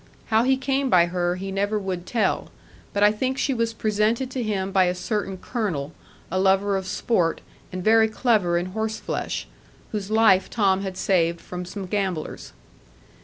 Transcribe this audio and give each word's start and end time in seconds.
How 0.33 0.41
he 0.41 0.57
came 0.57 0.89
by 0.89 1.05
her 1.05 1.35
he 1.35 1.51
never 1.51 1.77
would 1.77 2.07
tell, 2.07 2.49
but 2.91 3.03
I 3.03 3.11
think 3.11 3.37
that 3.37 3.41
she 3.41 3.53
was 3.53 3.71
presented 3.71 4.31
to 4.31 4.41
him 4.41 4.71
by 4.71 4.85
a 4.85 4.95
certain 4.95 5.37
Colonel, 5.37 5.91
a 6.31 6.39
lover 6.39 6.75
of 6.75 6.87
sport, 6.87 7.39
and 7.71 7.83
very 7.83 8.07
clever 8.07 8.57
in 8.57 8.71
horseflesh, 8.73 9.45
whose 9.91 10.09
life 10.09 10.49
Tom 10.49 10.81
had 10.81 10.97
saved 10.97 11.39
from 11.39 11.65
some 11.65 11.85
gamblers. 11.85 12.51